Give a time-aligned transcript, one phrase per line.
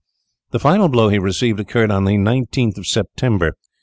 [0.49, 3.53] The final blow he received occurred on the 19th of September.